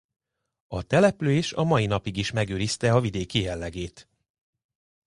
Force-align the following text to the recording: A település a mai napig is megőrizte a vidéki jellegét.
A 0.67 0.83
település 0.83 1.53
a 1.53 1.63
mai 1.63 1.85
napig 1.85 2.17
is 2.17 2.31
megőrizte 2.31 2.93
a 2.93 2.99
vidéki 3.01 3.41
jellegét. 3.41 4.07